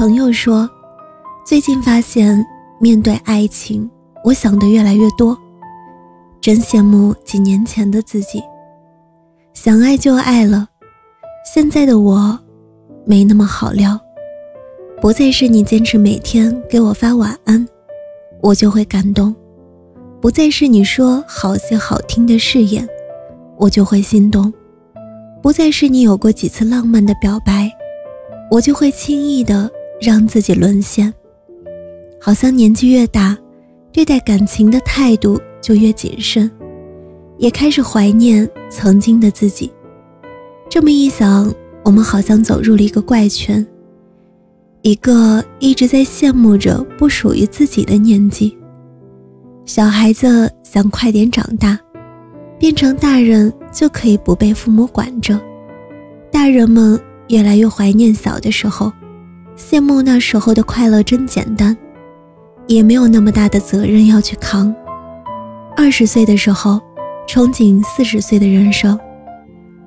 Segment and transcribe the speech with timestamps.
[0.00, 0.66] 朋友说，
[1.44, 2.42] 最近发现
[2.80, 3.86] 面对爱情，
[4.24, 5.36] 我想的越来越多，
[6.40, 8.42] 真羡慕几年前的自己。
[9.52, 10.66] 想爱就爱了，
[11.54, 12.38] 现在的我
[13.04, 14.00] 没那么好撩，
[15.02, 17.68] 不再是你坚持每天给我发晚安，
[18.40, 19.34] 我就会感动；
[20.18, 22.88] 不再是你说好些好听的誓言，
[23.58, 24.50] 我就会心动；
[25.42, 27.70] 不再是你有过几次浪漫的表白，
[28.50, 29.70] 我就会轻易的。
[30.00, 31.12] 让自己沦陷，
[32.18, 33.36] 好像年纪越大，
[33.92, 36.50] 对待感情的态度就越谨慎，
[37.36, 39.70] 也开始怀念曾经的自己。
[40.70, 41.52] 这么一想，
[41.84, 43.66] 我们好像走入了一个怪圈，
[44.80, 48.56] 一个一直在羡慕着不属于自己的年纪。
[49.66, 51.78] 小孩子想快点长大，
[52.58, 55.36] 变成大人就可以不被父母管着；
[56.32, 58.90] 大人们越来越怀念小的时候。
[59.60, 61.76] 羡慕那时候的快乐真简单，
[62.66, 64.74] 也没有那么大的责任要去扛。
[65.76, 66.80] 二十岁的时候，
[67.28, 68.98] 憧憬四十岁的人生，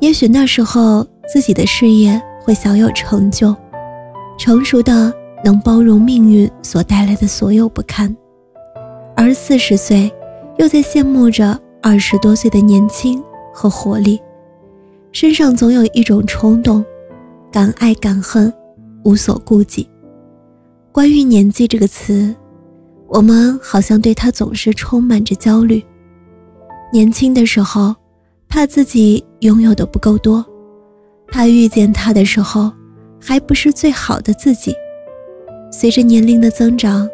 [0.00, 3.54] 也许那时候自己的事业会小有成就，
[4.36, 8.14] 成熟的能包容命运所带来的所有不堪。
[9.16, 10.12] 而四十岁，
[10.58, 13.22] 又在羡慕着二十多岁的年轻
[13.54, 14.20] 和活力，
[15.12, 16.84] 身上总有一种冲动，
[17.52, 18.52] 敢爱敢恨。
[19.04, 19.88] 无所顾忌。
[20.92, 22.34] 关于年纪这个词，
[23.08, 25.82] 我们好像对它总是充满着焦虑。
[26.92, 27.94] 年轻的时候，
[28.48, 30.44] 怕自己拥有的不够多，
[31.28, 32.72] 怕遇见他的时候
[33.20, 34.74] 还不是最好的自己。
[35.70, 37.08] 随着年龄的增长，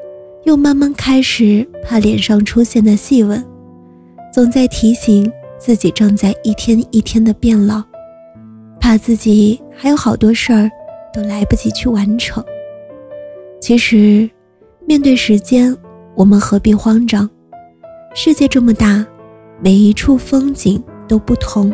[0.44, 3.44] 又慢慢开始怕脸上出现的细纹，
[4.32, 7.82] 总在提醒自己正在一天一天的变老，
[8.80, 10.70] 怕自己还有好多事儿。
[11.16, 12.44] 都来不及去完成。
[13.58, 14.28] 其实，
[14.86, 15.74] 面对时间，
[16.14, 17.28] 我们何必慌张？
[18.14, 19.04] 世界这么大，
[19.62, 21.72] 每一处风景都不同，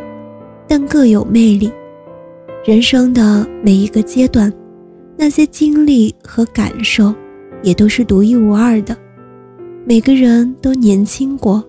[0.69, 1.73] 但各有魅力。
[2.65, 4.53] 人生的每一个阶段，
[5.17, 7.13] 那些经历和感受，
[7.63, 8.97] 也都是独一无二的。
[9.85, 11.61] 每个人都年轻过，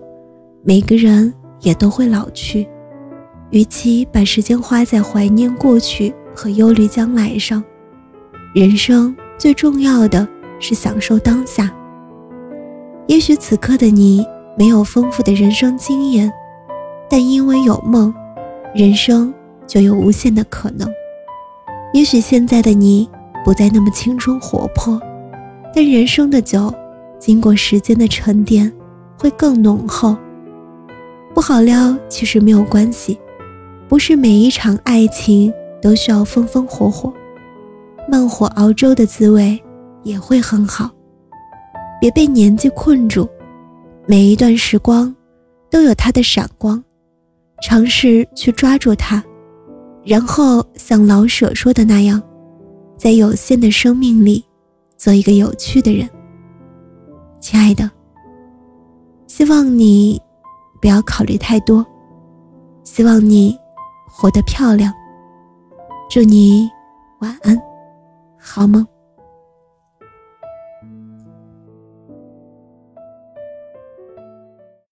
[0.62, 2.64] 每个人也都会老去。
[3.50, 7.62] 与其把时间花在怀念过去，和忧虑将来上，
[8.54, 10.26] 人生最重要的
[10.58, 11.70] 是享受当下。
[13.06, 16.32] 也许此刻的你没有丰富的人生经验，
[17.08, 18.12] 但因为有梦，
[18.74, 19.32] 人生
[19.66, 20.90] 就有无限的可能。
[21.92, 23.08] 也许现在的你
[23.44, 25.00] 不再那么青春活泼，
[25.74, 26.72] 但人生的酒
[27.18, 28.72] 经过时间的沉淀
[29.18, 30.16] 会更浓厚。
[31.34, 33.18] 不好撩其实没有关系，
[33.88, 35.52] 不是每一场爱情。
[35.84, 37.12] 都需要风风火火，
[38.08, 39.62] 慢火熬粥的滋味
[40.02, 40.90] 也会很好。
[42.00, 43.28] 别被年纪困住，
[44.06, 45.14] 每一段时光
[45.70, 46.82] 都有它的闪光，
[47.60, 49.22] 尝试去抓住它，
[50.02, 52.22] 然后像老舍说的那样，
[52.96, 54.42] 在有限的生命里
[54.96, 56.08] 做一个有趣的人。
[57.40, 57.90] 亲爱的，
[59.26, 60.18] 希望你
[60.80, 61.84] 不要考虑太多，
[62.84, 63.54] 希望你
[64.08, 64.90] 活得漂亮。
[66.08, 66.70] 祝你
[67.20, 67.60] 晚安，
[68.38, 68.86] 好梦。